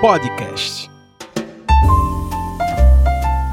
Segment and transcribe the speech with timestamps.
[0.00, 0.90] Podcast.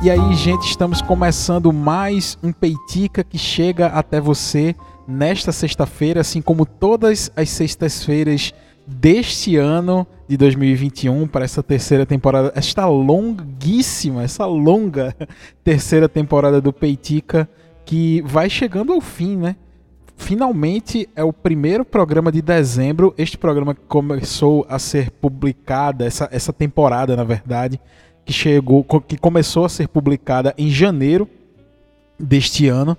[0.02, 4.76] E aí, gente, estamos começando mais um Peitica que chega até você
[5.08, 8.54] nesta sexta-feira, assim como todas as sextas-feiras
[8.88, 15.15] deste ano de 2021 para essa terceira temporada, esta longuíssima, essa longa
[15.63, 17.48] terceira temporada do Peitica
[17.85, 19.55] que vai chegando ao fim, né?
[20.16, 23.13] Finalmente é o primeiro programa de dezembro.
[23.18, 27.80] Este programa começou a ser publicada, essa, essa temporada, na verdade,
[28.26, 31.27] que chegou, que começou a ser publicada em janeiro
[32.20, 32.98] deste ano.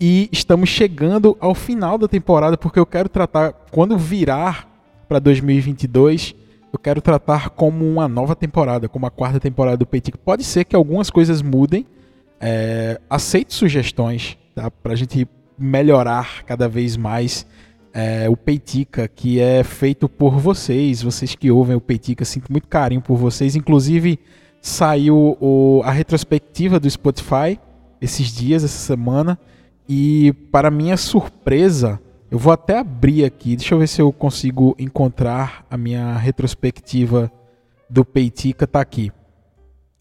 [0.00, 4.68] E estamos chegando ao final da temporada, porque eu quero tratar, quando virar
[5.08, 6.34] para 2022,
[6.72, 10.18] eu quero tratar como uma nova temporada, como a quarta temporada do Peitica.
[10.18, 11.86] Pode ser que algumas coisas mudem.
[12.40, 14.68] É, aceite sugestões tá?
[14.70, 15.28] para a gente
[15.62, 17.46] melhorar cada vez mais
[17.94, 22.68] é, o Peitica, que é feito por vocês, vocês que ouvem o Peitica, sinto muito
[22.68, 23.54] carinho por vocês.
[23.54, 24.18] Inclusive,
[24.60, 27.58] saiu o, a retrospectiva do Spotify
[28.00, 29.38] esses dias, essa semana,
[29.88, 34.74] e para minha surpresa, eu vou até abrir aqui, deixa eu ver se eu consigo
[34.78, 37.30] encontrar a minha retrospectiva
[37.88, 39.12] do Peitica, tá aqui.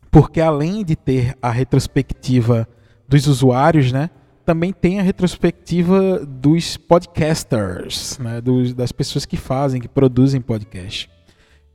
[0.09, 2.67] Porque além de ter a retrospectiva
[3.07, 4.09] dos usuários, né?
[4.45, 11.09] Também tem a retrospectiva dos podcasters, né, dos, das pessoas que fazem, que produzem podcast.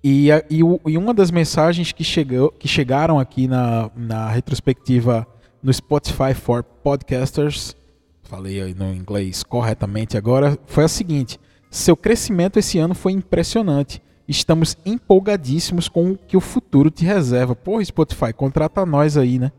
[0.02, 4.28] E, a, e, o, e uma das mensagens que, chegou, que chegaram aqui na, na
[4.28, 5.26] retrospectiva
[5.62, 7.74] no Spotify for Podcasters,
[8.22, 14.00] falei aí no inglês corretamente agora, foi a seguinte: seu crescimento esse ano foi impressionante.
[14.28, 17.54] Estamos empolgadíssimos com o que o futuro te reserva.
[17.54, 19.52] Porra, Spotify, contrata nós aí, né?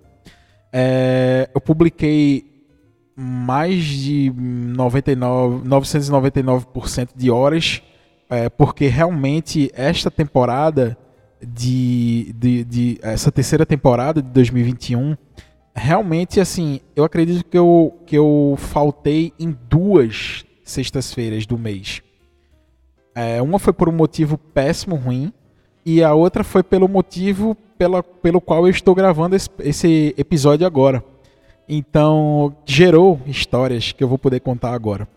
[0.74, 2.57] É, eu publiquei
[3.20, 7.82] mais de 99, 999% de horas,
[8.30, 10.96] é, porque realmente esta temporada
[11.42, 15.16] de, de, de, essa terceira temporada de 2021
[15.76, 22.02] realmente assim eu acredito que eu, que eu faltei em duas sextas-feiras do mês.
[23.16, 25.34] É, uma foi por um motivo péssimo ruim
[25.84, 30.68] e a outra foi pelo motivo pela, pelo qual eu estou gravando esse, esse episódio
[30.68, 31.04] agora
[31.68, 35.08] então, gerou histórias que eu vou poder contar agora.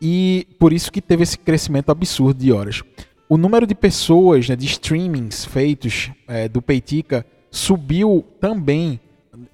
[0.00, 2.82] E por isso que teve esse crescimento absurdo de horas.
[3.28, 9.00] O número de pessoas, né, de streamings feitos é, do Peitica subiu também.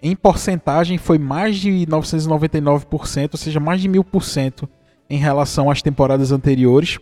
[0.03, 4.69] Em porcentagem foi mais de 999%, ou seja, mais de 1000%
[5.09, 6.99] em relação às temporadas anteriores.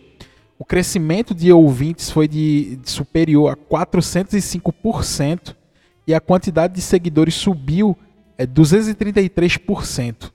[0.57, 5.55] O crescimento de ouvintes foi de, de superior a 405%
[6.05, 7.97] e a quantidade de seguidores subiu
[8.39, 10.31] é 233%.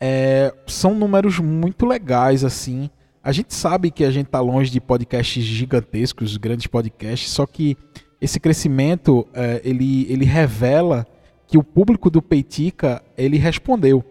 [0.00, 2.88] É, são números muito legais, assim.
[3.20, 7.76] A gente sabe que a gente está longe de podcasts gigantescos, grandes podcasts, só que
[8.20, 11.04] esse crescimento é, ele, ele revela
[11.48, 14.04] que o público do Peitica ele respondeu.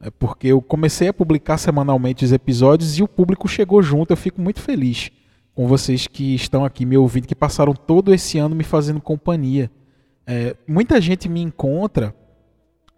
[0.00, 4.12] É porque eu comecei a publicar semanalmente os episódios e o público chegou junto.
[4.12, 5.10] Eu fico muito feliz
[5.54, 9.70] com vocês que estão aqui me ouvindo, que passaram todo esse ano me fazendo companhia.
[10.26, 12.14] É, muita gente me encontra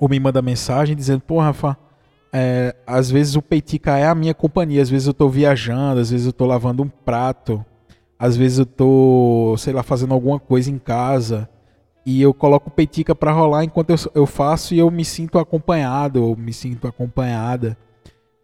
[0.02, 1.78] ou me manda mensagem dizendo, pô, Rafa,
[2.32, 6.10] é, às vezes o Peitica é a minha companhia, às vezes eu estou viajando, às
[6.10, 7.64] vezes eu estou lavando um prato,
[8.18, 11.48] às vezes eu estou, sei lá, fazendo alguma coisa em casa
[12.04, 15.38] e eu coloco o Peitica para rolar enquanto eu, eu faço e eu me sinto
[15.38, 17.78] acompanhado, eu me sinto acompanhada.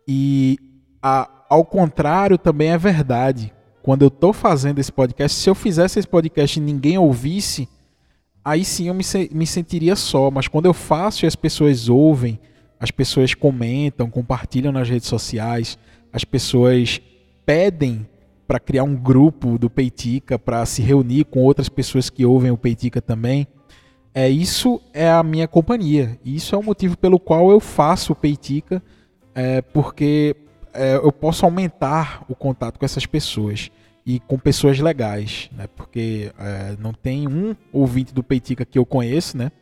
[0.07, 0.61] E
[1.03, 3.53] a, ao contrário também é verdade.
[3.83, 7.69] Quando eu estou fazendo esse podcast, se eu fizesse esse podcast e ninguém ouvisse,
[8.49, 10.31] aí sim eu me, me sentiria só.
[10.31, 12.39] Mas quando eu faço e as pessoas ouvem,
[12.81, 15.79] as pessoas comentam, compartilham nas redes sociais,
[16.13, 17.01] as pessoas
[17.45, 18.07] pedem
[18.47, 22.57] para criar um grupo do Peitica, para se reunir com outras pessoas que ouvem o
[22.57, 23.47] Peitica também.
[24.15, 26.19] É isso é a minha companhia.
[26.25, 28.83] Isso é o motivo pelo qual eu faço o Peitica,
[29.35, 30.35] é, porque
[30.73, 33.71] é, eu posso aumentar o contato com essas pessoas
[34.09, 35.67] e com pessoas legais, né?
[35.77, 39.53] Porque é, não tem um ouvinte do Peitica que eu conheço, né?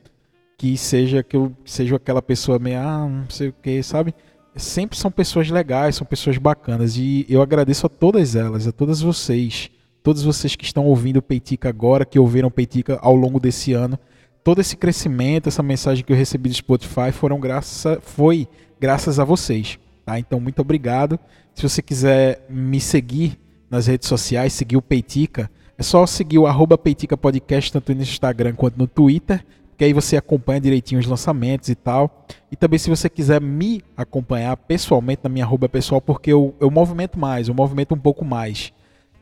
[0.57, 4.15] Que seja que eu seja aquela pessoa meio ah, não sei o que, sabe?
[4.55, 9.01] Sempre são pessoas legais, são pessoas bacanas e eu agradeço a todas elas, a todas
[9.01, 9.69] vocês,
[10.01, 13.73] todos vocês que estão ouvindo o Peitica agora, que ouviram o Peitica ao longo desse
[13.73, 13.99] ano.
[14.45, 18.47] Todo esse crescimento, essa mensagem que eu recebi do Spotify foram graças foi
[18.79, 20.21] graças a vocês, tá?
[20.21, 21.19] Então muito obrigado.
[21.53, 23.41] Se você quiser me seguir
[23.71, 25.51] nas redes sociais, seguir o Peitica.
[25.79, 29.45] É só seguir o arroba Peitica Podcast, tanto no Instagram quanto no Twitter,
[29.77, 32.27] que aí você acompanha direitinho os lançamentos e tal.
[32.51, 36.71] E também se você quiser me acompanhar pessoalmente na minha arroba pessoal, porque eu, eu
[36.71, 38.73] movimento mais, eu movimento um pouco mais.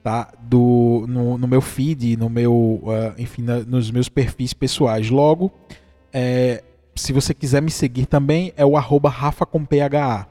[0.02, 0.32] tá?
[0.42, 5.10] Do, no, no meu feed, no meu, uh, enfim, na, nos meus perfis pessoais.
[5.10, 5.50] Logo,
[6.12, 6.62] é,
[6.94, 10.28] se você quiser me seguir também, é o arroba Rafa com PHA.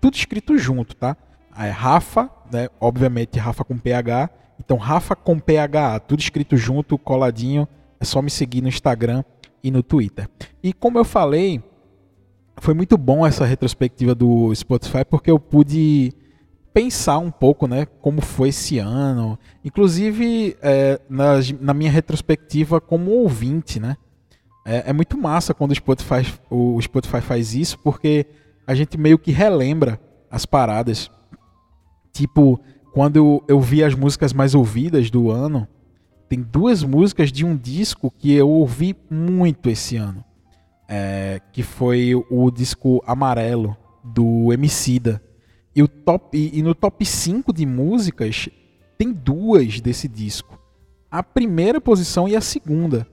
[0.00, 1.16] Tudo escrito junto, tá?
[1.56, 2.68] É Rafa, né?
[2.80, 4.30] Obviamente Rafa com PH.
[4.58, 7.66] Então, Rafa com PHA, tudo escrito junto, coladinho.
[8.00, 9.24] É só me seguir no Instagram
[9.62, 10.28] e no Twitter.
[10.62, 11.62] E como eu falei,
[12.58, 16.12] foi muito bom essa retrospectiva do Spotify, porque eu pude
[16.72, 23.10] pensar um pouco, né, como foi esse ano, inclusive é, na, na, minha retrospectiva como
[23.10, 23.96] ouvinte, né,
[24.64, 28.26] é, é, muito massa quando o Spotify, o Spotify faz isso, porque
[28.66, 30.00] a gente meio que relembra
[30.30, 31.10] as paradas,
[32.12, 32.60] tipo
[32.92, 35.66] quando eu, eu vi as músicas mais ouvidas do ano,
[36.28, 40.22] tem duas músicas de um disco que eu ouvi muito esse ano,
[40.88, 45.22] é, que foi o disco Amarelo do Emicida
[45.74, 48.48] e, o top, e, e no top 5 de músicas,
[48.98, 50.58] tem duas desse disco.
[51.10, 53.06] A primeira posição e a segunda,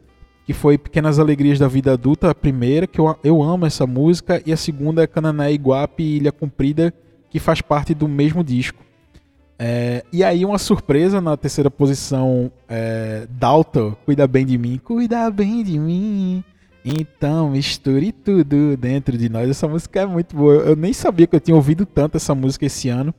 [0.45, 4.41] que foi Pequenas Alegrias da Vida Adulta, a primeira, que eu, eu amo essa música,
[4.45, 6.93] e a segunda é Canané Iguape e Ilha Comprida,
[7.29, 8.83] que faz parte do mesmo disco.
[9.61, 15.29] É, e aí uma surpresa na terceira posição, é, Dalton, Cuida Bem de Mim, Cuida
[15.29, 16.43] Bem de Mim,
[16.83, 19.49] então, misture tudo dentro de nós.
[19.49, 20.53] Essa música é muito boa.
[20.55, 23.13] Eu nem sabia que eu tinha ouvido tanto essa música esse ano.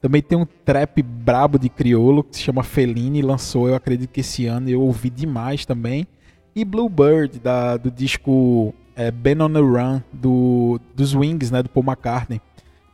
[0.00, 4.20] Também tem um trap brabo de criolo que se chama Feline, lançou, eu acredito que
[4.20, 6.06] esse ano eu ouvi demais também.
[6.54, 11.70] E Bluebird, da, do disco é, Ben on the Run, do, dos Wings, né, do
[11.70, 12.40] Paul McCartney.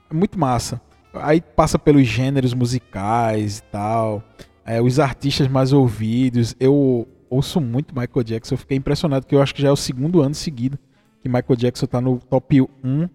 [0.08, 0.80] É muito massa.
[1.14, 4.22] Aí passa pelos gêneros musicais e tal,
[4.64, 6.54] é, os artistas mais ouvidos.
[6.60, 8.54] Eu ouço muito Michael Jackson.
[8.54, 10.78] Eu fiquei impressionado, que eu acho que já é o segundo ano seguido
[11.22, 13.08] que Michael Jackson tá no top 1.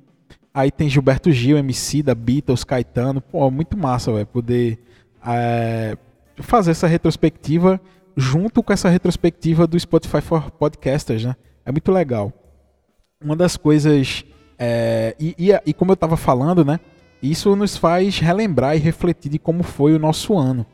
[0.54, 3.20] Aí tem Gilberto Gil, MC da Beatles, Caetano.
[3.20, 4.80] Pô, muito massa, velho, poder
[5.26, 5.98] é,
[6.38, 7.80] fazer essa retrospectiva
[8.16, 11.36] junto com essa retrospectiva do Spotify for Podcasters, né?
[11.66, 12.32] É muito legal.
[13.22, 14.24] Uma das coisas.
[14.58, 16.80] É, e, e, e como eu estava falando, né?
[17.32, 20.66] Isso nos faz relembrar e refletir de como foi o nosso ano.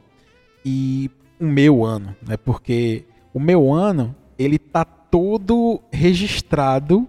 [0.66, 1.10] E
[1.40, 2.36] o meu ano, né?
[2.36, 7.08] Porque o meu ano, ele tá todo registrado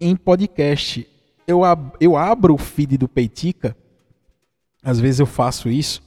[0.00, 1.06] em podcast.
[1.46, 3.76] Eu, ab eu abro o feed do Peitica,
[4.82, 6.02] às vezes eu faço isso,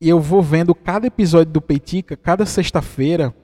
[0.00, 3.34] e eu vou vendo cada episódio do Peitica, cada sexta-feira,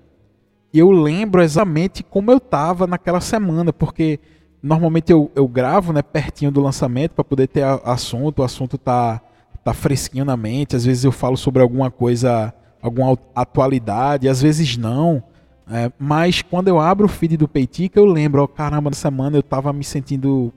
[0.73, 4.21] e eu lembro exatamente como eu tava naquela semana, porque
[4.65, 9.21] normalmente eu, eu gravo né, pertinho do lançamento para poder ter assunto, o assunto tá,
[9.63, 14.77] tá fresquinho na mente, às vezes eu falo sobre alguma coisa alguma atualidade, às vezes
[14.77, 15.23] não.
[15.71, 19.37] É, mas quando eu abro o feed do Peitica, eu lembro, oh, caramba, na semana
[19.37, 20.53] eu estava me sentindo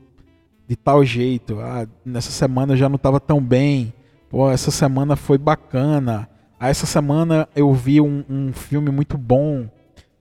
[0.67, 1.59] de tal jeito.
[1.61, 3.93] Ah, nessa semana eu já não estava tão bem.
[4.29, 6.29] Pô, essa semana foi bacana.
[6.59, 9.69] Ah, essa semana eu vi um, um filme muito bom.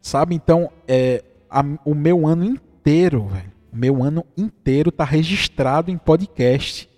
[0.01, 0.37] Sabe?
[0.37, 3.56] Então, é, a, o meu ano inteiro, velho.
[3.77, 6.89] Meu ano inteiro tá registrado em podcast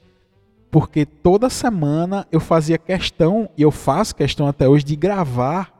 [0.70, 5.72] porque toda semana eu fazia questão, e eu faço questão até hoje, de gravar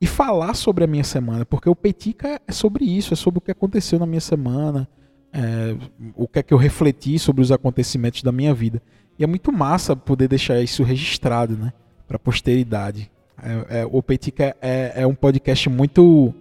[0.00, 3.40] e falar sobre a minha semana, porque o Petica é sobre isso, é sobre o
[3.40, 4.88] que aconteceu na minha semana,
[5.32, 5.76] é,
[6.16, 8.82] o que é que eu refleti sobre os acontecimentos da minha vida.
[9.16, 11.72] E é muito massa poder deixar isso registrado, né,
[12.08, 13.08] para a posteridade.
[13.40, 16.34] É, é, o Petica é, é um podcast muito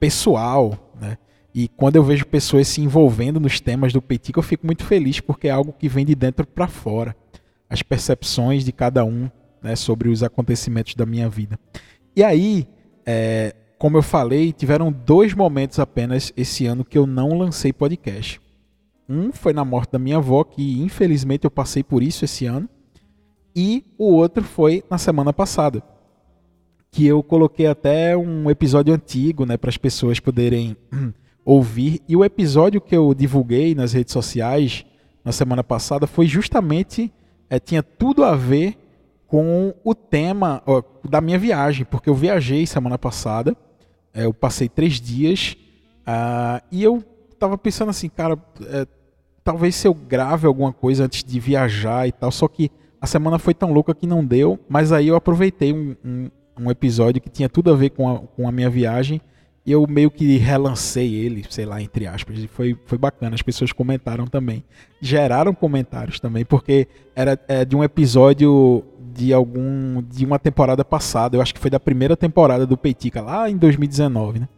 [0.00, 1.16] pessoal, né?
[1.56, 5.20] E quando eu vejo pessoas se envolvendo nos temas do Petica, eu fico muito feliz
[5.20, 7.16] porque é algo que vem de dentro para fora
[7.66, 9.30] as percepções de cada um
[9.62, 11.58] né, sobre os acontecimentos da minha vida.
[12.14, 12.68] E aí,
[13.06, 18.38] é, como eu falei, tiveram dois momentos apenas esse ano que eu não lancei podcast.
[19.08, 22.68] Um foi na morte da minha avó, que infelizmente eu passei por isso esse ano.
[23.54, 25.82] E o outro foi na semana passada,
[26.90, 30.76] que eu coloquei até um episódio antigo né, para as pessoas poderem
[31.46, 32.02] ouvir.
[32.08, 34.84] E o episódio que eu divulguei nas redes sociais
[35.24, 37.12] na semana passada foi justamente
[37.48, 38.76] é, tinha tudo a ver
[39.28, 43.56] com o tema ó, da minha viagem, porque eu viajei semana passada,
[44.12, 45.56] é, eu passei três dias
[46.02, 47.02] uh, e eu
[47.38, 48.86] tava pensando assim, cara, é,
[49.44, 53.38] talvez se eu grave alguma coisa antes de viajar e tal, só que a semana
[53.38, 57.30] foi tão louca que não deu, mas aí eu aproveitei um, um, um episódio que
[57.30, 59.20] tinha tudo a ver com a, com a minha viagem
[59.66, 62.38] e eu meio que relancei ele, sei lá, entre aspas.
[62.38, 64.62] E foi, foi bacana, as pessoas comentaram também.
[65.00, 70.00] Geraram comentários também, porque era é, de um episódio de algum.
[70.02, 71.36] de uma temporada passada.
[71.36, 74.48] Eu acho que foi da primeira temporada do Peitica, lá em 2019, né?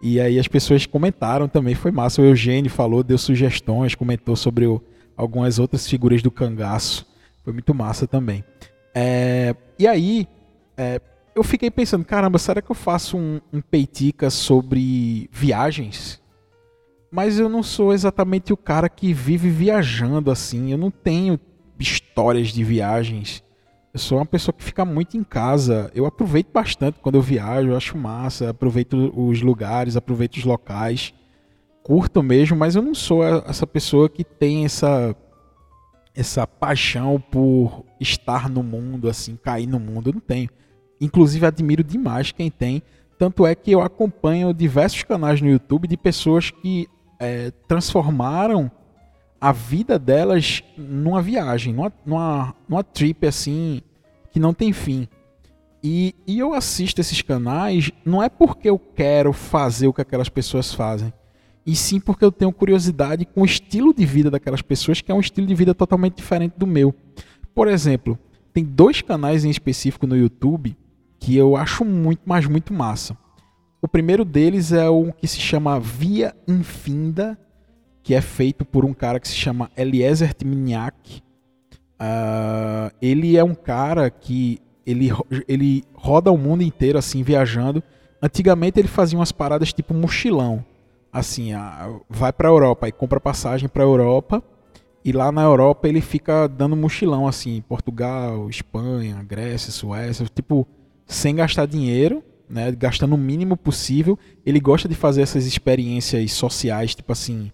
[0.00, 2.22] E aí as pessoas comentaram também, foi massa.
[2.22, 4.82] O Eugênio falou, deu sugestões, comentou sobre o,
[5.14, 7.06] algumas outras figuras do cangaço.
[7.44, 8.42] Foi muito massa também.
[8.94, 10.26] É, e aí,
[10.78, 10.98] é,
[11.36, 16.18] eu fiquei pensando, caramba, será que eu faço um, um peitica sobre viagens?
[17.12, 20.72] Mas eu não sou exatamente o cara que vive viajando assim.
[20.72, 21.38] Eu não tenho
[21.78, 23.44] histórias de viagens.
[23.92, 25.90] Eu sou uma pessoa que fica muito em casa.
[25.94, 31.12] Eu aproveito bastante quando eu viajo, eu acho massa, aproveito os lugares, aproveito os locais.
[31.82, 35.14] Curto mesmo, mas eu não sou essa pessoa que tem essa
[36.14, 40.08] essa paixão por estar no mundo, assim, cair no mundo.
[40.08, 40.48] Eu não tenho.
[41.00, 42.82] Inclusive, admiro demais quem tem.
[43.18, 46.86] Tanto é que eu acompanho diversos canais no YouTube de pessoas que
[47.18, 48.70] é, transformaram
[49.40, 53.80] a vida delas numa viagem, numa, numa, numa trip assim
[54.30, 55.08] que não tem fim.
[55.82, 60.28] E, e eu assisto esses canais não é porque eu quero fazer o que aquelas
[60.28, 61.12] pessoas fazem,
[61.64, 65.14] e sim porque eu tenho curiosidade com o estilo de vida daquelas pessoas, que é
[65.14, 66.94] um estilo de vida totalmente diferente do meu.
[67.54, 68.18] Por exemplo,
[68.52, 70.76] tem dois canais em específico no YouTube
[71.18, 73.16] que eu acho muito, mas muito massa.
[73.80, 77.38] O primeiro deles é o que se chama Via Infinda,
[78.02, 81.22] que é feito por um cara que se chama Eliezer Timniak.
[82.00, 85.10] Uh, ele é um cara que ele,
[85.48, 87.82] ele roda o mundo inteiro assim viajando.
[88.22, 90.64] Antigamente ele fazia umas paradas tipo mochilão,
[91.12, 94.42] assim, uh, vai para Europa e compra passagem para Europa
[95.06, 100.66] e lá na Europa ele fica dando mochilão assim, Portugal, Espanha, Grécia, Suécia, tipo
[101.06, 104.18] sem gastar dinheiro, né, gastando o mínimo possível.
[104.44, 107.50] Ele gosta de fazer essas experiências sociais, tipo assim,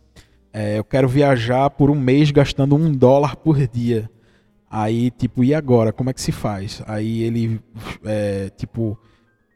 [0.52, 4.10] é, eu quero viajar por um mês gastando um dólar por dia.
[4.70, 5.92] Aí, tipo, e agora?
[5.92, 6.82] Como é que se faz?
[6.86, 7.60] Aí ele,
[8.04, 8.98] é, tipo,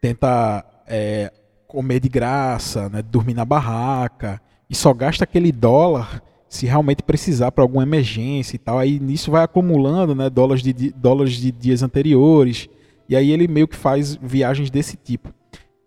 [0.01, 1.31] tenta é,
[1.67, 7.51] comer de graça, né, dormir na barraca, e só gasta aquele dólar se realmente precisar
[7.51, 8.79] para alguma emergência e tal.
[8.79, 12.69] Aí nisso vai acumulando né, dólares, de, dólares de dias anteriores.
[13.09, 15.33] E aí ele meio que faz viagens desse tipo.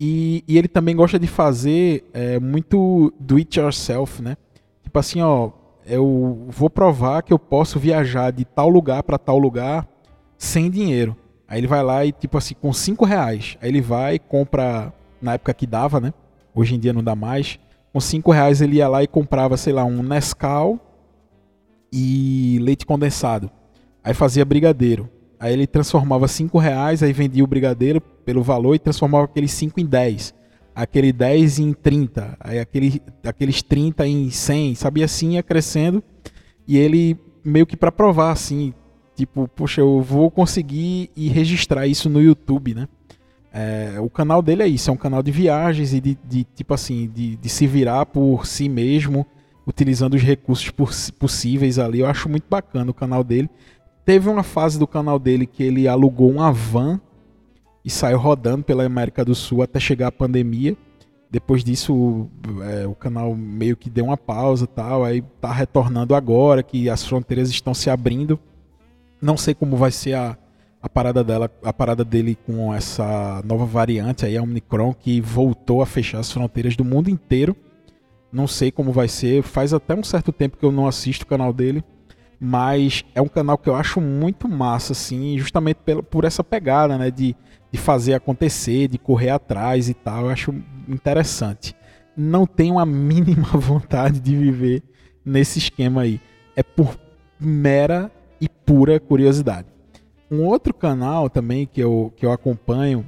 [0.00, 4.36] E, e ele também gosta de fazer é, muito do it yourself, né?
[4.82, 5.50] Tipo assim, ó,
[5.84, 9.86] eu vou provar que eu posso viajar de tal lugar para tal lugar
[10.38, 11.14] sem dinheiro.
[11.46, 13.58] Aí ele vai lá e, tipo assim, com 5 reais.
[13.60, 16.14] Aí ele vai compra, na época que dava, né?
[16.54, 17.58] Hoje em dia não dá mais.
[17.92, 20.78] Com 5 reais ele ia lá e comprava, sei lá, um Nescau
[21.92, 23.50] e leite condensado.
[24.02, 25.10] Aí fazia brigadeiro.
[25.40, 29.80] Aí ele transformava 5 reais, aí vendia o brigadeiro pelo valor e transformava aqueles 5
[29.80, 30.38] em 10
[30.74, 36.02] aquele 10 em 30, aí aquele, aqueles 30 em 100, sabia assim, ia crescendo.
[36.66, 38.72] E ele meio que para provar assim,
[39.14, 42.88] tipo, poxa, eu vou conseguir e registrar isso no YouTube, né?
[43.52, 46.72] É, o canal dele é isso, é um canal de viagens e de, de tipo
[46.72, 49.26] assim, de, de, se virar por si mesmo,
[49.66, 50.70] utilizando os recursos
[51.10, 52.00] possíveis ali.
[52.00, 53.50] Eu acho muito bacana o canal dele.
[54.04, 57.00] Teve uma fase do canal dele que ele alugou uma van
[57.84, 60.76] e saiu rodando pela América do Sul até chegar a pandemia.
[61.30, 62.28] Depois disso,
[62.62, 67.04] é, o canal meio que deu uma pausa tal, aí tá retornando agora que as
[67.04, 68.38] fronteiras estão se abrindo.
[69.22, 70.36] Não sei como vai ser a,
[70.82, 75.82] a parada dela, a parada dele com essa nova variante aí, a Omicron, que voltou
[75.82, 77.54] a fechar as fronteiras do mundo inteiro.
[78.32, 81.28] Não sei como vai ser, faz até um certo tempo que eu não assisto o
[81.28, 81.84] canal dele,
[82.40, 85.78] mas é um canal que eu acho muito massa, assim, justamente
[86.10, 87.36] por essa pegada, né, de
[87.72, 90.24] de fazer acontecer, de correr atrás e tal.
[90.24, 90.54] Eu acho
[90.88, 91.74] interessante.
[92.16, 94.82] Não tenho a mínima vontade de viver
[95.24, 96.20] nesse esquema aí.
[96.56, 96.98] É por
[97.38, 99.68] mera e pura curiosidade.
[100.30, 103.04] Um outro canal também que eu, que eu acompanho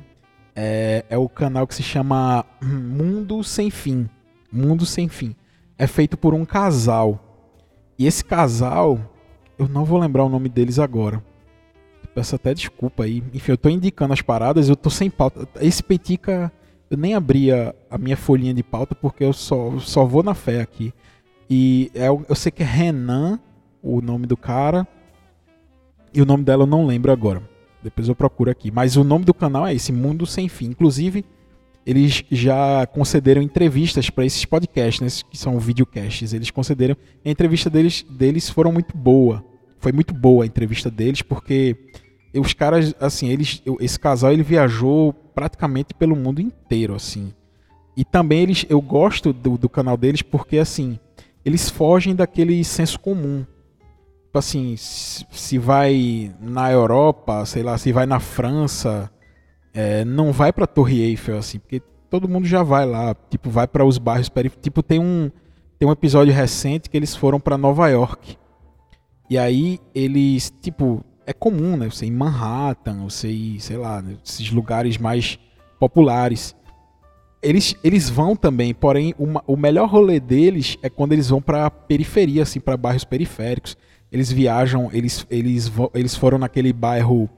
[0.55, 4.09] é, é o canal que se chama Mundo Sem Fim.
[4.51, 5.35] Mundo Sem Fim.
[5.77, 7.29] É feito por um casal.
[7.99, 9.12] E esse casal,
[9.59, 11.23] eu não vou lembrar o nome deles agora
[12.15, 13.23] Peço até desculpa aí.
[13.33, 15.49] Enfim, eu tô indicando as paradas, eu tô sem pauta.
[15.61, 16.53] Esse Petica,
[16.91, 20.61] eu nem abria a minha folhinha de pauta porque eu só, só vou na fé
[20.61, 20.93] aqui.
[21.49, 23.41] E é, eu sei que é Renan,
[23.83, 24.87] o nome do cara.
[26.13, 27.43] E o nome dela eu não lembro agora.
[27.83, 28.71] Depois eu procuro aqui.
[28.71, 30.67] Mas o nome do canal é esse, Mundo Sem Fim.
[30.67, 31.25] Inclusive,
[31.85, 36.33] eles já concederam entrevistas para esses podcasts, né, que são videocasts.
[36.33, 36.97] Eles concederam.
[37.25, 39.45] A entrevista deles, deles foram muito boa.
[39.79, 41.77] Foi muito boa a entrevista deles, porque
[42.35, 47.33] os caras, assim, eles, esse casal ele viajou praticamente pelo mundo inteiro, assim.
[47.97, 50.99] E também eles, eu gosto do, do canal deles porque, assim,
[51.45, 53.45] eles fogem daquele senso comum.
[54.25, 59.11] Tipo assim, se, se vai na Europa, sei lá, se vai na França,
[59.75, 63.67] é, não vai pra Torre Eiffel, assim, porque todo mundo já vai lá, tipo, vai
[63.67, 64.63] para os bairros periféricos.
[64.63, 65.31] Tipo, tem um,
[65.79, 68.37] tem um episódio recente que eles foram para Nova York.
[69.31, 71.89] E aí eles, tipo, é comum, né?
[71.89, 75.39] Você ir em Manhattan, você ir, sei lá, esses lugares mais
[75.81, 76.55] populares.
[77.43, 81.71] Eles, eles vão também, porém, uma, o melhor rolê deles é quando eles vão pra
[81.71, 83.77] periferia, assim, para bairros periféricos.
[84.13, 87.29] Eles viajam, eles, eles, eles foram naquele bairro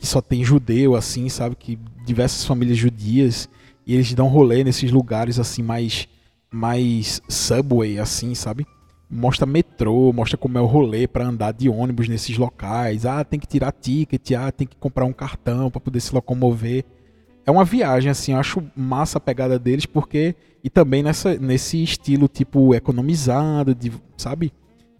[0.00, 1.54] que só tem judeu, assim, sabe?
[1.54, 3.48] Que diversas famílias judias.
[3.86, 6.08] E eles dão rolê nesses lugares, assim, mais,
[6.50, 8.66] mais subway, assim, sabe?
[9.10, 13.04] mostra metrô, mostra como é o rolê para andar de ônibus nesses locais.
[13.04, 16.84] Ah, tem que tirar ticket, ah, tem que comprar um cartão para poder se locomover.
[17.44, 21.82] É uma viagem assim, eu acho massa a pegada deles porque e também nessa nesse
[21.82, 24.52] estilo tipo economizado, de, sabe?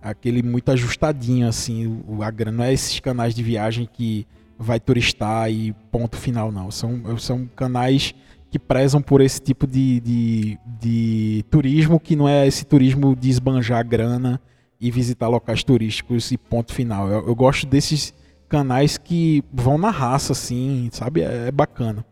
[0.03, 4.27] Aquele muito ajustadinho assim, a grana não é esses canais de viagem que
[4.61, 6.71] vai turistar e ponto final não.
[6.71, 8.15] São são canais
[8.51, 13.31] que prezam por esse tipo de, de, de turismo que não é esse turismo de
[13.31, 14.41] esbanjar grana
[14.79, 17.09] e visitar locais turísticos e ponto final.
[17.09, 18.13] Eu, eu gosto desses
[18.49, 21.23] canais que vão na raça, assim, sabe?
[21.23, 22.05] É, é bacana.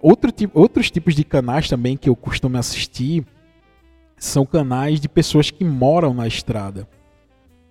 [0.00, 3.24] Outro tipo, outros tipos de canais também que eu costumo assistir
[4.16, 6.88] são canais de pessoas que moram na estrada.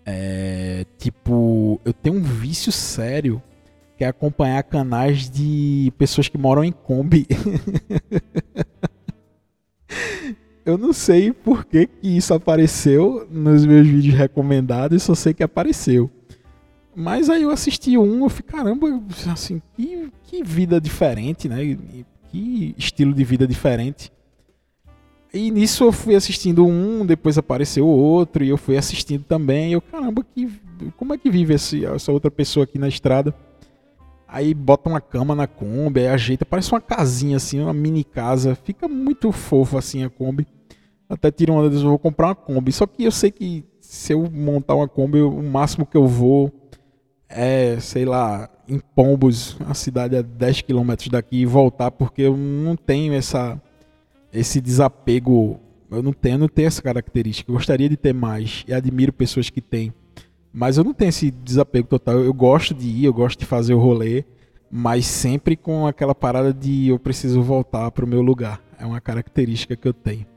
[0.06, 3.42] É, tipo, eu tenho um vício sério
[3.98, 7.28] que é acompanhar canais de pessoas que moram em Kombi.
[10.66, 15.44] eu não sei por que, que isso apareceu nos meus vídeos recomendados, só sei que
[15.44, 16.10] apareceu.
[16.96, 21.78] Mas aí eu assisti um, eu fiquei, caramba, assim, que, que vida diferente, né?
[22.30, 24.12] Que estilo de vida diferente.
[25.34, 29.72] E nisso eu fui assistindo um, depois apareceu outro, e eu fui assistindo também.
[29.72, 30.48] E eu, caramba, que,
[30.96, 33.34] como é que vive esse, essa outra pessoa aqui na estrada?
[34.34, 38.56] Aí bota uma cama na Kombi, aí ajeita, parece uma casinha assim, uma mini casa.
[38.56, 40.48] Fica muito fofo assim a Kombi.
[41.08, 42.72] Até tiro uma vez vou comprar uma Kombi.
[42.72, 46.52] Só que eu sei que se eu montar uma Kombi, o máximo que eu vou
[47.30, 52.36] é, sei lá, em Pombos, a cidade a 10 km daqui e voltar, porque eu
[52.36, 53.62] não tenho essa
[54.34, 55.60] esse desapego,
[55.92, 57.52] eu não tenho, não tenho essa característica.
[57.52, 59.94] Eu gostaria de ter mais e admiro pessoas que têm.
[60.54, 62.20] Mas eu não tenho esse desapego total.
[62.20, 64.24] Eu gosto de ir, eu gosto de fazer o rolê,
[64.72, 68.62] mas sempre com aquela parada de eu preciso voltar para o meu lugar.
[68.78, 70.28] É uma característica que eu tenho.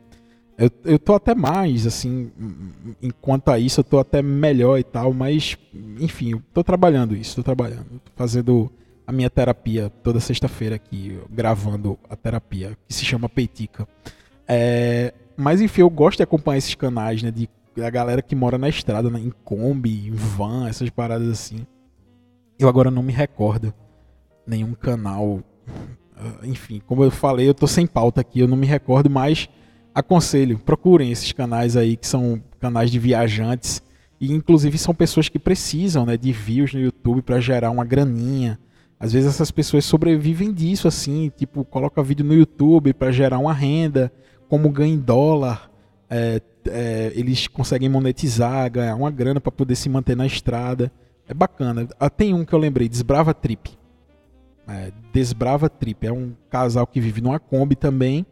[0.59, 2.31] Eu, eu tô até mais, assim,
[3.03, 5.59] enquanto a isso, eu tô até melhor e tal, mas,
[6.01, 8.01] enfim, eu tô trabalhando isso, tô trabalhando.
[8.03, 8.73] Tô fazendo
[9.07, 13.87] a minha terapia toda sexta-feira aqui, gravando a terapia, que se chama Peitica.
[14.49, 17.51] É, mas, enfim, eu gosto de acompanhar esses canais, né, de
[17.85, 21.67] a galera que mora na estrada, né, em Kombi, em van, essas paradas assim.
[22.59, 23.73] Eu agora não me recordo
[24.47, 25.41] nenhum canal.
[26.17, 29.49] Ah, enfim, como eu falei, eu tô sem pauta aqui, eu não me recordo, mas
[29.95, 33.83] aconselho, procurem esses canais aí que são canais de viajantes
[34.21, 38.59] e inclusive são pessoas que precisam, né, de views no YouTube para gerar uma graninha.
[38.99, 43.53] Às vezes essas pessoas sobrevivem disso assim, tipo, coloca vídeo no YouTube para gerar uma
[43.53, 44.11] renda,
[44.49, 45.71] como ganha em dólar,
[46.09, 50.90] é, é, eles conseguem monetizar, ganhar uma grana para poder se manter na estrada.
[51.29, 51.88] É bacana.
[51.99, 53.71] Ah, tem um que eu lembrei, Desbrava Trip.
[54.69, 56.07] É, Desbrava Trip.
[56.07, 58.25] É um casal que vive numa Kombi também.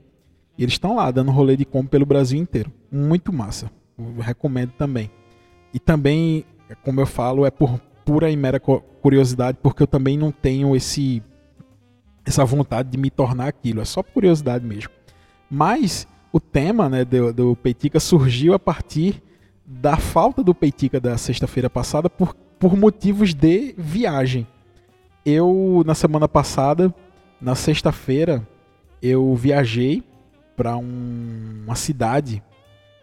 [0.57, 2.73] E eles estão lá dando rolê de Kombi pelo Brasil inteiro.
[2.91, 3.71] Muito massa.
[3.99, 5.11] Eu recomendo também.
[5.73, 6.45] E também,
[6.85, 11.23] como eu falo, é por pura e mera curiosidade, porque eu também não tenho esse
[12.25, 13.81] essa vontade de me tornar aquilo.
[13.81, 14.91] É só curiosidade mesmo.
[15.51, 19.23] Mas o tema né, do, do Peitica surgiu a partir
[19.65, 24.45] da falta do Peitica da sexta-feira passada por, por motivos de viagem.
[25.25, 26.93] Eu, na semana passada,
[27.41, 28.45] na sexta-feira,
[29.01, 30.03] eu viajei
[30.57, 32.43] para um, uma cidade.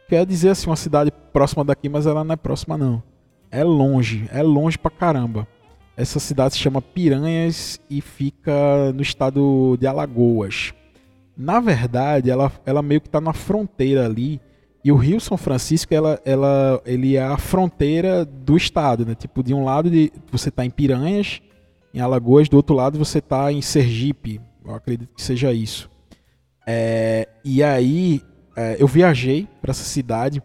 [0.09, 3.01] Quer dizer assim, uma cidade próxima daqui, mas ela não é próxima não.
[3.49, 5.47] É longe, é longe pra caramba.
[5.95, 10.73] Essa cidade se chama Piranhas e fica no estado de Alagoas.
[11.41, 14.39] Na verdade, ela, ela meio que está na fronteira ali.
[14.85, 19.15] E o Rio São Francisco, ela, ela, ele é a fronteira do estado, né?
[19.15, 21.41] Tipo, de um lado de, você está em Piranhas,
[21.95, 24.39] em Alagoas, do outro lado você está em Sergipe.
[24.63, 25.89] Eu acredito que seja isso.
[26.67, 28.21] É, e aí,
[28.55, 30.43] é, eu viajei para essa cidade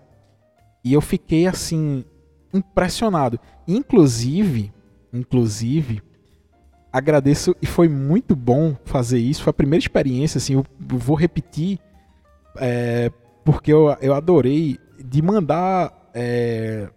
[0.83, 2.07] e eu fiquei assim
[2.55, 3.39] impressionado.
[3.69, 4.73] Inclusive,
[5.13, 6.03] inclusive,
[6.97, 9.43] agradeço e foi muito bom fazer isso.
[9.43, 11.79] Foi a primeira experiência, assim, eu vou repetir,
[12.57, 13.11] é,
[13.45, 15.93] porque eu, eu adorei de mandar.
[16.15, 16.89] É,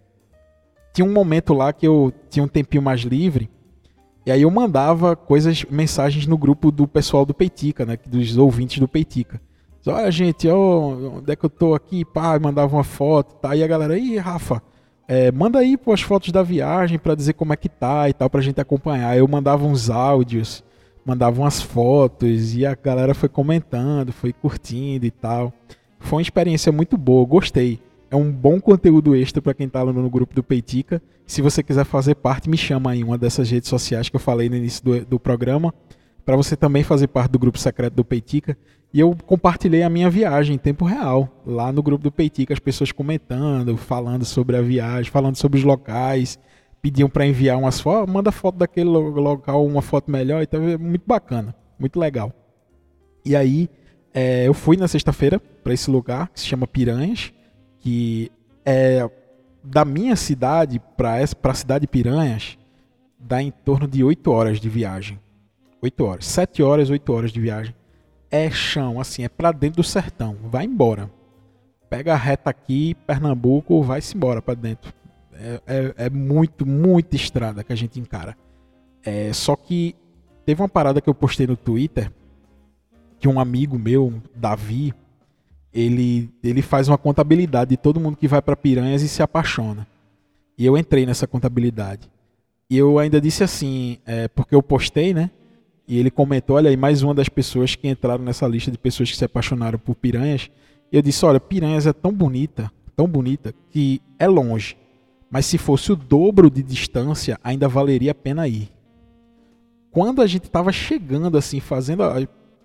[0.94, 3.50] tinha um momento lá que eu tinha um tempinho mais livre.
[4.24, 7.98] E aí eu mandava coisas, mensagens no grupo do pessoal do Peitica, né?
[8.06, 9.40] Dos ouvintes do Peitica.
[9.86, 12.04] Olha, gente, ó, onde é que eu tô aqui?
[12.04, 13.54] Pá, mandava uma foto, tá?
[13.54, 14.62] E a galera, aí, Rafa,
[15.10, 18.12] é, manda aí pô, as fotos da viagem para dizer como é que tá e
[18.12, 19.18] tal, pra gente acompanhar.
[19.18, 20.62] Eu mandava uns áudios,
[21.04, 25.52] mandava umas fotos e a galera foi comentando, foi curtindo e tal.
[25.98, 27.80] Foi uma experiência muito boa, gostei.
[28.08, 31.02] É um bom conteúdo extra para quem tá no grupo do Peitica.
[31.26, 34.48] Se você quiser fazer parte, me chama aí uma dessas redes sociais que eu falei
[34.48, 35.74] no início do, do programa,
[36.24, 38.56] para você também fazer parte do grupo secreto do Peitica.
[38.92, 42.58] E eu compartilhei a minha viagem em tempo real, lá no grupo do Peitica, as
[42.58, 46.40] pessoas comentando, falando sobre a viagem, falando sobre os locais,
[46.82, 51.04] pediam para enviar umas fotos, manda foto daquele local, uma foto melhor, então é muito
[51.06, 52.32] bacana, muito legal.
[53.24, 53.70] E aí,
[54.12, 57.32] é, eu fui na sexta-feira para esse lugar que se chama Piranhas,
[57.78, 58.32] que
[58.64, 59.08] é
[59.62, 62.58] da minha cidade para a cidade de Piranhas,
[63.20, 65.20] dá em torno de 8 horas de viagem.
[65.80, 67.74] 8 horas, 7 horas, 8 horas de viagem
[68.30, 70.36] é chão, assim, é para dentro do sertão.
[70.44, 71.10] Vai embora.
[71.88, 74.92] Pega a reta aqui, Pernambuco, vai-se embora para dentro.
[75.34, 78.36] É, é, é, muito, muita estrada que a gente encara.
[79.02, 79.96] É, só que
[80.44, 82.12] teve uma parada que eu postei no Twitter,
[83.18, 84.94] que um amigo meu, Davi,
[85.72, 89.86] ele, ele faz uma contabilidade de todo mundo que vai para Piranhas e se apaixona.
[90.56, 92.08] E eu entrei nessa contabilidade.
[92.68, 95.30] E eu ainda disse assim, é, porque eu postei, né?
[95.90, 99.10] E ele comentou: olha aí, mais uma das pessoas que entraram nessa lista de pessoas
[99.10, 100.48] que se apaixonaram por piranhas.
[100.92, 104.76] E eu disse: olha, piranhas é tão bonita, tão bonita, que é longe.
[105.28, 108.70] Mas se fosse o dobro de distância, ainda valeria a pena ir.
[109.90, 112.04] Quando a gente estava chegando, assim, fazendo.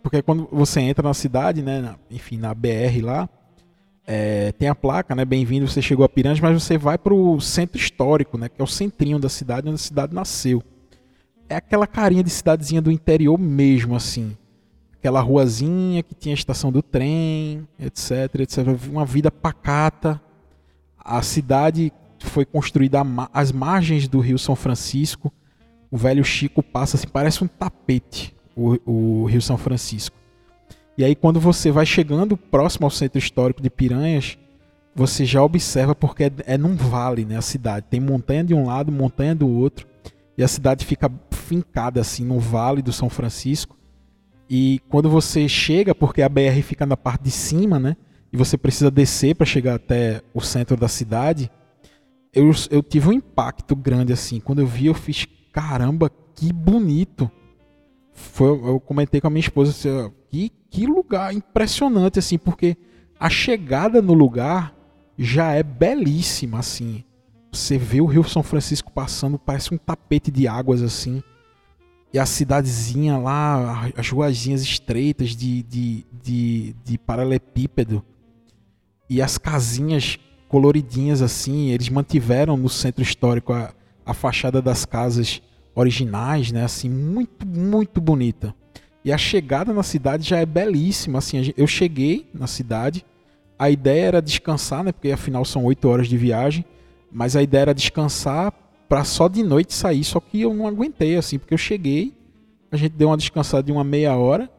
[0.03, 3.27] Porque quando você entra na cidade, né, enfim, na BR lá,
[4.05, 5.25] é, tem a placa, né?
[5.25, 8.49] Bem-vindo, você chegou a Piranhas, mas você vai para o centro histórico, né?
[8.49, 10.61] Que é o centrinho da cidade, onde a cidade nasceu
[11.49, 14.35] é aquela carinha de cidadezinha do interior mesmo, assim.
[14.93, 18.67] Aquela ruazinha que tinha a estação do trem, etc, etc.
[18.89, 20.19] Uma vida pacata.
[20.97, 25.31] A cidade foi construída às margens do Rio São Francisco.
[25.91, 30.15] O velho Chico passa assim, parece um tapete, o, o Rio São Francisco.
[30.97, 34.37] E aí, quando você vai chegando próximo ao centro histórico de Piranhas,
[34.95, 37.37] você já observa porque é, é num vale, né?
[37.37, 39.85] A cidade tem montanha de um lado, montanha do outro,
[40.37, 43.77] e a cidade fica fincada assim no vale do São Francisco.
[44.49, 47.95] E quando você chega, porque a BR fica na parte de cima, né?
[48.31, 51.49] E você precisa descer para chegar até o centro da cidade.
[52.33, 54.39] Eu, eu tive um impacto grande assim.
[54.39, 57.31] Quando eu vi, eu fiz caramba, que bonito.
[58.11, 62.77] Foi, eu comentei com a minha esposa assim, que, que lugar impressionante assim, porque
[63.19, 64.75] a chegada no lugar
[65.17, 67.03] já é belíssima assim.
[67.55, 71.23] Você vê o Rio São Francisco passando, parece um tapete de águas assim.
[72.13, 78.03] E a cidadezinha lá, as ruazinhas estreitas de, de, de, de paralelepípedo.
[79.09, 83.73] E as casinhas coloridinhas assim, eles mantiveram no centro histórico a,
[84.05, 85.41] a fachada das casas
[85.73, 88.55] originais, né, assim, muito, muito bonita.
[89.03, 93.05] E a chegada na cidade já é belíssima, assim, eu cheguei na cidade,
[93.59, 96.63] a ideia era descansar, né, porque afinal são oito horas de viagem,
[97.15, 98.51] mas a ideia era descansar
[98.89, 102.13] para só de noite sair, só que eu não aguentei assim, porque eu cheguei,
[102.69, 104.49] a gente deu uma descansada de uma meia hora,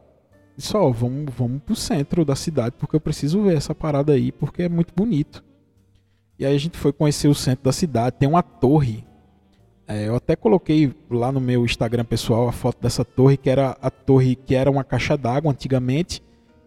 [0.57, 4.31] e só, vamos, vamos pro centro da cidade, porque eu preciso ver essa parada aí,
[4.31, 5.43] porque é muito bonito.
[6.39, 9.05] E aí a gente foi conhecer o centro da cidade, tem uma torre.
[9.87, 13.77] É, eu até coloquei lá no meu Instagram pessoal a foto dessa torre, que era
[13.79, 16.23] a torre que era uma caixa d'água antigamente,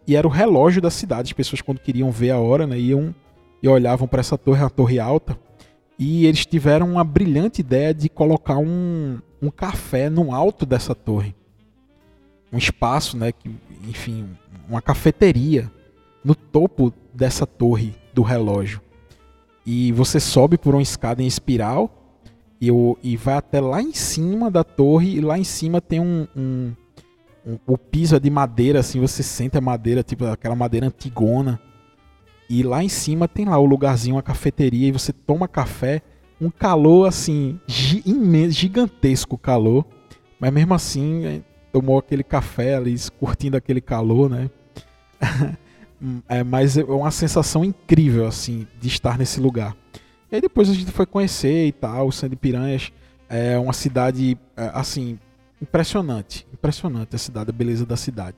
[0.06, 1.30] e era o relógio da cidade.
[1.30, 3.12] As pessoas quando queriam ver a hora, né, iam
[3.60, 5.36] e olhavam para essa torre, uma torre alta,
[6.00, 11.34] e eles tiveram uma brilhante ideia de colocar um, um café no alto dessa torre.
[12.50, 13.54] Um espaço, né, que,
[13.86, 14.26] enfim,
[14.66, 15.70] uma cafeteria
[16.24, 18.80] no topo dessa torre do relógio.
[19.66, 22.16] E você sobe por uma escada em espiral
[22.58, 22.70] e,
[23.02, 26.72] e vai até lá em cima da torre e lá em cima tem um, um,
[27.46, 31.60] um o piso é de madeira assim, você sente a madeira, tipo aquela madeira antigona
[32.50, 36.02] e lá em cima tem lá o lugarzinho, a cafeteria, e você toma café,
[36.40, 39.86] um calor assim, gigantesco calor,
[40.40, 44.50] mas mesmo assim é, tomou aquele café ali, curtindo aquele calor, né?
[46.28, 49.76] é, mas é uma sensação incrível assim de estar nesse lugar.
[50.28, 52.92] E aí depois a gente foi conhecer e tal, o Sandy Piranhas
[53.28, 55.20] é uma cidade é, assim
[55.62, 58.36] impressionante, impressionante a cidade, a beleza da cidade.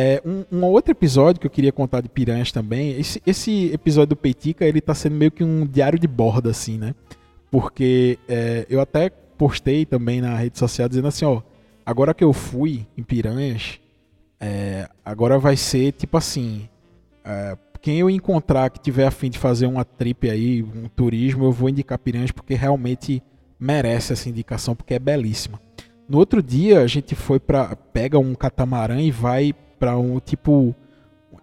[0.00, 4.10] É, um, um, outro episódio que eu queria contar de piranhas também, esse, esse episódio
[4.10, 6.94] do Peitica, ele tá sendo meio que um diário de borda, assim, né?
[7.50, 11.42] Porque é, eu até postei também na rede social dizendo assim, ó,
[11.84, 13.80] agora que eu fui em Piranhas,
[14.38, 16.68] é, agora vai ser tipo assim,
[17.24, 21.46] é, quem eu encontrar que tiver a fim de fazer uma trip aí, um turismo,
[21.46, 23.20] eu vou indicar Piranhas porque realmente
[23.58, 25.60] merece essa indicação porque é belíssima.
[26.08, 30.74] No outro dia a gente foi para pega um catamarã e vai para um tipo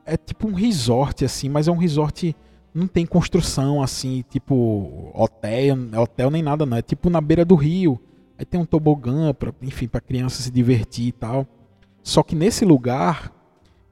[0.05, 2.35] é tipo um resort assim, mas é um resort
[2.73, 7.55] não tem construção assim, tipo hotel, hotel nem nada não, é tipo na beira do
[7.55, 7.99] rio.
[8.37, 11.47] Aí tem um tobogã para, enfim, para criança se divertir e tal.
[12.03, 13.31] Só que nesse lugar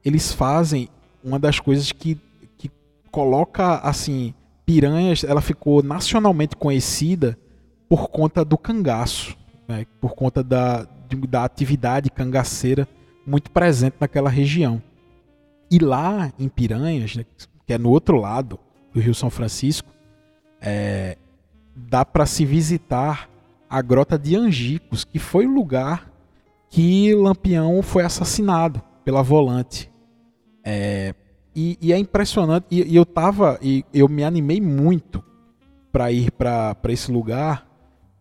[0.04, 0.90] eles fazem
[1.24, 2.20] uma das coisas que
[2.58, 2.70] que
[3.10, 4.34] coloca assim,
[4.66, 7.38] Piranhas, ela ficou nacionalmente conhecida
[7.88, 9.86] por conta do cangaço, né?
[10.02, 10.86] por conta da,
[11.30, 12.88] da atividade cangaceira
[13.26, 14.82] muito presente naquela região.
[15.70, 17.26] E lá em Piranhas, né,
[17.66, 18.60] que é no outro lado
[18.94, 19.90] do Rio São Francisco,
[20.62, 21.18] é,
[21.76, 23.30] dá para se visitar
[23.70, 26.12] a Grota de Angicos, que foi o lugar
[26.70, 29.92] que Lampião foi assassinado pela Volante.
[30.64, 31.14] É,
[31.56, 35.24] e, e, é impressionante, e, e eu tava, e eu me animei muito
[35.92, 37.68] para ir para esse lugar,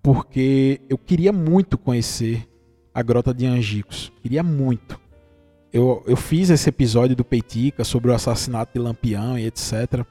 [0.03, 2.47] porque eu queria muito conhecer
[2.95, 4.13] a Grota de Angicos.
[4.23, 5.01] Queria muito.
[5.73, 10.05] Eu, eu fiz esse episódio do Peitica sobre o assassinato de Lampião e etc.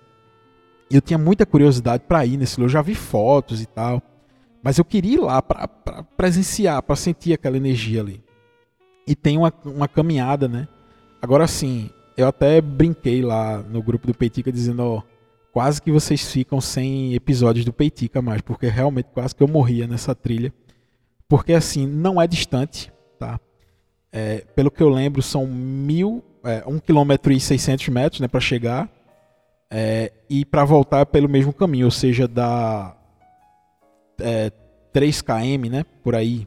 [0.90, 2.66] E eu tinha muita curiosidade para ir nesse lugar.
[2.70, 4.02] Eu já vi fotos e tal.
[4.64, 5.68] Mas eu queria ir lá para
[6.18, 8.24] presenciar, para sentir aquela energia ali.
[9.08, 10.68] E tem uma, uma caminhada, né?
[11.22, 15.04] Agora sim, eu até brinquei lá no grupo do Peitica dizendo,
[15.52, 19.88] quase que vocês ficam sem episódios do Peitica mais, porque realmente quase que eu morria
[19.88, 20.54] nessa trilha.
[21.32, 23.40] Porque assim, não é distante, tá?
[24.12, 28.42] É, pelo que eu lembro, são mil, é, 1 km e 600 metros né, para
[28.42, 28.90] chegar.
[29.72, 32.94] É, e para voltar pelo mesmo caminho, ou seja, dá
[34.20, 34.52] é,
[34.92, 36.46] 3 km, né, por aí.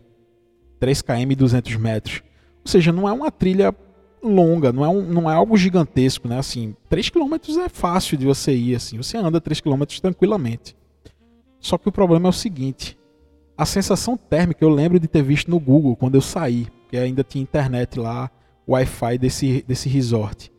[0.78, 2.22] 3 km e 200 metros.
[2.62, 3.74] Ou seja, não é uma trilha
[4.22, 6.38] longa, não é, um, não é algo gigantesco, né?
[6.38, 10.76] Assim, 3 km é fácil de você ir, assim, você anda 3 km tranquilamente.
[11.58, 12.98] Só que o problema é o seguinte:
[13.56, 17.22] a sensação térmica eu lembro de ter visto no Google quando eu saí, porque ainda
[17.22, 18.30] tinha internet lá,
[18.68, 20.50] Wi-Fi desse, desse resort.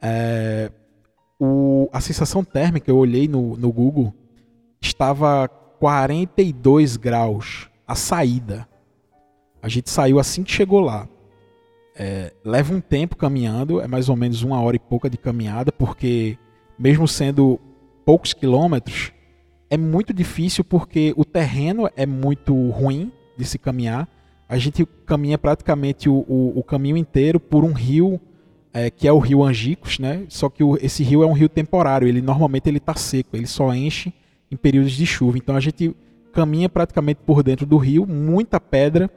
[0.00, 0.70] É,
[1.40, 4.14] o, a sensação térmica, eu olhei no, no Google,
[4.80, 8.68] estava 42 graus a saída.
[9.62, 11.08] A gente saiu assim que chegou lá.
[11.96, 15.72] É, leva um tempo caminhando, é mais ou menos uma hora e pouca de caminhada,
[15.72, 16.36] porque
[16.78, 17.58] mesmo sendo
[18.04, 19.12] poucos quilômetros,
[19.74, 24.08] é muito difícil porque o terreno é muito ruim de se caminhar.
[24.48, 28.20] A gente caminha praticamente o, o, o caminho inteiro por um rio
[28.72, 30.26] é, que é o rio Angicos, né?
[30.28, 32.06] Só que o, esse rio é um rio temporário.
[32.06, 34.12] Ele normalmente ele está seco, ele só enche
[34.48, 35.38] em períodos de chuva.
[35.38, 35.94] Então a gente
[36.32, 39.10] caminha praticamente por dentro do rio, muita pedra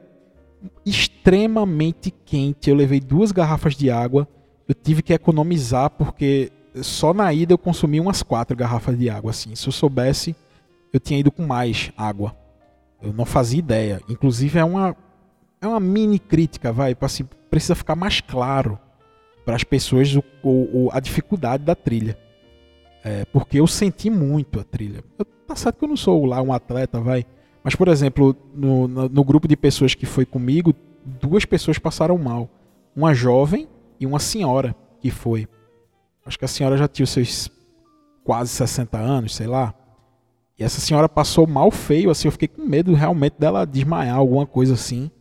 [0.84, 2.72] extremamente quente.
[2.72, 4.28] Eu levei duas garrafas de água.
[4.68, 9.30] Eu tive que economizar porque só na ida eu consumi umas quatro garrafas de água.
[9.30, 10.36] Assim, se eu soubesse,
[10.92, 12.36] eu tinha ido com mais água.
[13.02, 14.02] Eu não fazia ideia.
[14.10, 14.96] Inclusive é uma
[15.60, 18.78] é uma mini crítica, vai, para assim, precisa ficar mais claro
[19.44, 22.18] para as pessoas o, o, a dificuldade da trilha.
[23.04, 25.04] É, porque eu senti muito a trilha.
[25.18, 27.26] Eu, tá certo que eu não sou lá um atleta, vai.
[27.64, 32.18] Mas, por exemplo, no, no, no, grupo de pessoas que foi comigo, duas pessoas passaram
[32.18, 32.50] mal.
[32.96, 33.68] Uma jovem
[34.00, 35.48] e uma senhora que foi.
[36.26, 37.50] Acho que a senhora já tinha os seus
[38.24, 39.74] quase 60 anos, sei lá.
[40.60, 44.46] E essa senhora passou mal feio, assim, eu fiquei com medo realmente dela desmaiar, alguma
[44.46, 45.12] coisa assim.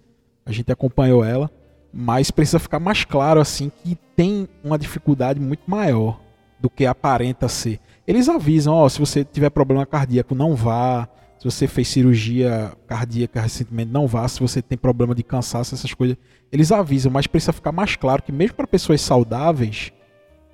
[0.47, 1.51] A gente acompanhou ela,
[1.93, 6.21] mas precisa ficar mais claro assim que tem uma dificuldade muito maior
[6.59, 7.79] do que aparenta ser.
[8.07, 11.07] Eles avisam, ó, oh, se você tiver problema cardíaco, não vá.
[11.39, 14.27] Se você fez cirurgia cardíaca recentemente, não vá.
[14.27, 16.17] Se você tem problema de cansaço, essas coisas,
[16.51, 19.93] eles avisam, mas precisa ficar mais claro que mesmo para pessoas saudáveis,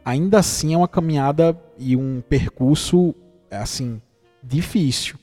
[0.04, 3.14] ainda assim é uma caminhada e um percurso
[3.48, 4.00] assim
[4.42, 5.16] difícil.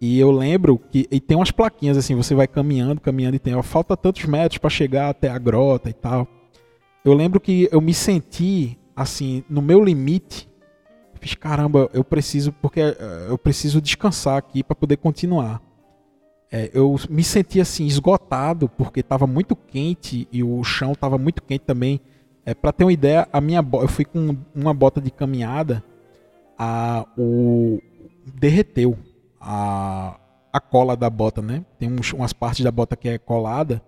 [0.00, 3.54] E eu lembro que e tem umas plaquinhas assim, você vai caminhando, caminhando e tem,
[3.54, 6.26] ó, falta tantos metros para chegar até a grota e tal.
[7.04, 10.50] Eu lembro que eu me senti assim, no meu limite
[11.20, 15.60] Fiz, caramba, eu preciso, porque eh, eu preciso descansar aqui para poder continuar.
[16.50, 21.42] É, eu me senti assim, esgotado, porque estava muito quente e o chão estava muito
[21.42, 22.00] quente também.
[22.44, 25.84] É, para ter uma ideia, a minha eu fui com uma bota de caminhada,
[26.58, 27.78] a, o,
[28.30, 28.96] derreteu
[29.40, 30.18] a,
[30.52, 31.64] a cola da bota, né?
[31.78, 33.82] Tem uns, umas partes da bota que é colada,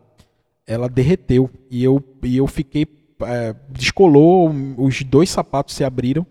[0.66, 2.87] ela derreteu e eu, e eu fiquei,
[3.22, 6.26] é, descolou, os dois sapatos se abriram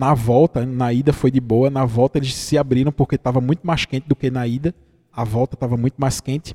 [0.00, 3.66] na volta, na ida foi de boa, na volta eles se abriram porque estava muito
[3.66, 4.74] mais quente do que na ida.
[5.12, 6.54] A volta estava muito mais quente.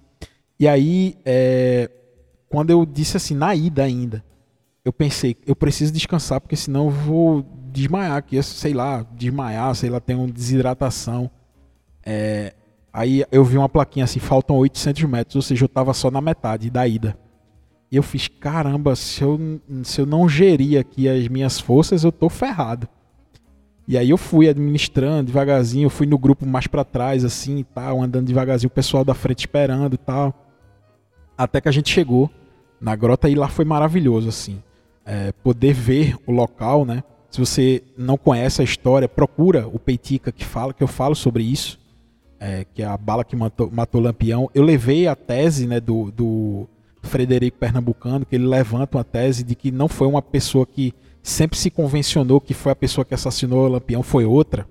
[0.60, 1.92] E aí, é,
[2.50, 4.24] quando eu disse assim, na ida ainda,
[4.84, 9.76] eu pensei, eu preciso descansar porque senão eu vou desmaiar, que ia, sei lá, desmaiar,
[9.76, 11.30] sei lá, tem uma desidratação.
[12.04, 12.54] É,
[12.94, 16.22] aí eu vi uma plaquinha assim, faltam 800 metros, ou seja, eu tava só na
[16.22, 17.18] metade da ida.
[17.92, 19.40] E eu fiz, caramba, se eu,
[19.84, 22.88] se eu não gerir aqui as minhas forças, eu tô ferrado.
[23.88, 27.64] E aí eu fui administrando devagarzinho, eu fui no grupo mais para trás, assim e
[27.64, 30.34] tal, andando devagarzinho, o pessoal da frente esperando e tal.
[31.38, 32.32] Até que a gente chegou
[32.82, 34.62] na grota e lá foi maravilhoso, assim.
[35.06, 37.04] É, poder ver o local, né?
[37.36, 41.44] Se você não conhece a história, procura o Peitica que fala, que eu falo sobre
[41.44, 41.78] isso,
[42.40, 44.50] é, que é a bala que matou, matou Lampião.
[44.56, 46.66] Eu levei a tese né, do, do
[47.04, 51.60] Frederico Pernambucano, que ele levanta uma tese de que não foi uma pessoa que sempre
[51.60, 54.66] se convencionou que foi a pessoa que assassinou o Lampião, foi outra.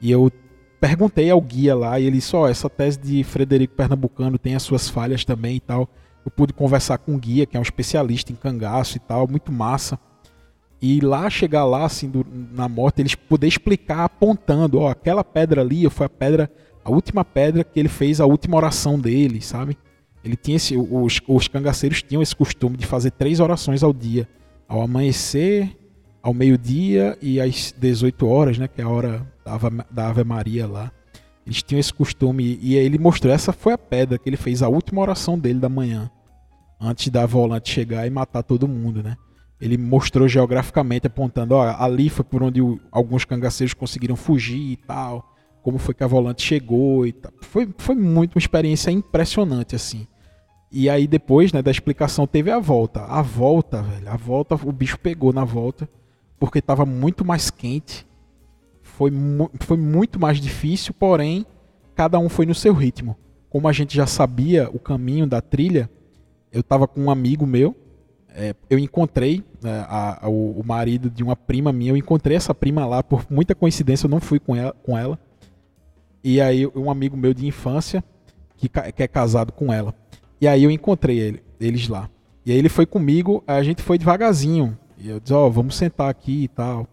[0.00, 0.32] E eu
[0.80, 4.62] perguntei ao guia lá e ele disse: oh, essa tese de Frederico Pernambucano tem as
[4.62, 5.86] suas falhas também e tal.
[6.24, 9.52] Eu pude conversar com o guia, que é um especialista em cangaço e tal, muito
[9.52, 9.98] massa.
[10.82, 15.60] E lá chegar lá, assim, do, na morte, eles poder explicar apontando: Ó, aquela pedra
[15.60, 16.50] ali foi a pedra,
[16.84, 19.76] a última pedra que ele fez a última oração dele, sabe?
[20.24, 24.28] Ele tinha esse, os, os cangaceiros tinham esse costume de fazer três orações ao dia.
[24.68, 25.76] Ao amanhecer,
[26.22, 30.24] ao meio-dia e às 18 horas, né, que é a hora da Ave, da Ave
[30.24, 30.92] Maria lá.
[31.46, 34.62] Eles tinham esse costume e aí ele mostrou essa foi a pedra que ele fez
[34.62, 36.10] a última oração dele da manhã,
[36.80, 39.16] antes da volante chegar e matar todo mundo, né?
[39.60, 44.76] Ele mostrou geograficamente apontando, ó, ali foi por onde o, alguns cangaceiros conseguiram fugir e
[44.76, 47.32] tal, como foi que a volante chegou e tal.
[47.42, 50.06] Foi, foi muito uma experiência impressionante assim.
[50.72, 53.04] E aí depois, né, da explicação teve a volta.
[53.04, 55.88] A volta, velho, a volta, o bicho pegou na volta
[56.38, 58.06] porque estava muito mais quente.
[58.82, 61.44] Foi, mu foi muito mais difícil, porém,
[61.94, 63.16] cada um foi no seu ritmo.
[63.50, 65.90] Como a gente já sabia o caminho da trilha,
[66.50, 67.76] eu estava com um amigo meu,
[68.34, 72.36] é, eu encontrei é, a, a, o, o, marido de uma prima minha, eu encontrei
[72.36, 74.72] essa prima lá, por muita coincidência eu não fui com ela.
[74.82, 75.18] Com ela.
[76.22, 78.04] E aí um amigo meu de infância,
[78.56, 79.94] que, que é casado com ela.
[80.40, 82.08] E aí eu encontrei ele, eles lá.
[82.44, 84.76] E aí ele foi comigo, a gente foi devagarzinho.
[84.98, 86.86] E eu disse, ó, oh, vamos sentar aqui e tal.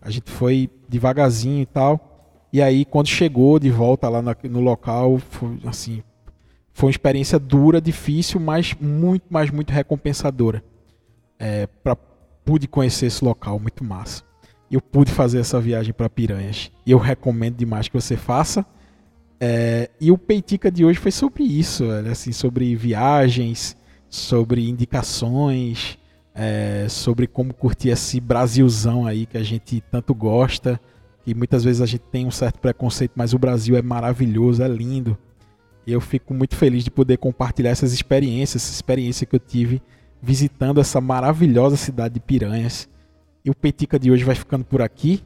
[0.00, 2.14] A gente foi devagarzinho e tal.
[2.52, 6.02] E aí, quando chegou de volta lá no local, foi assim,
[6.72, 10.62] foi uma experiência dura, difícil, mas muito, mas muito recompensadora.
[11.38, 11.96] É, pra,
[12.44, 14.22] pude conhecer esse local, muito massa.
[14.70, 16.70] Eu pude fazer essa viagem para Piranhas.
[16.84, 18.64] E eu recomendo demais que você faça.
[19.40, 23.76] É, e o Peitica de hoje foi sobre isso, velho, assim, sobre viagens,
[24.08, 25.98] sobre indicações,
[26.34, 30.80] é, sobre como curtir esse Brasilzão aí que a gente tanto gosta.
[31.26, 34.68] E muitas vezes a gente tem um certo preconceito, mas o Brasil é maravilhoso, é
[34.68, 35.16] lindo.
[35.86, 39.82] E eu fico muito feliz de poder compartilhar essas experiências, essa experiência que eu tive
[40.24, 42.88] visitando essa maravilhosa cidade de Piranhas.
[43.44, 45.22] E o Petica de hoje vai ficando por aqui.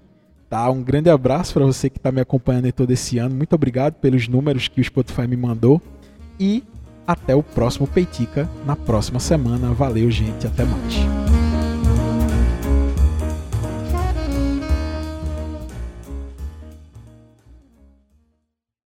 [0.51, 0.69] Tá?
[0.71, 3.35] Um grande abraço para você que está me acompanhando todo esse ano.
[3.35, 5.81] Muito obrigado pelos números que o Spotify me mandou.
[6.41, 6.65] E
[7.07, 9.73] até o próximo Peitica na próxima semana.
[9.73, 10.47] Valeu, gente.
[10.47, 11.38] Até mais.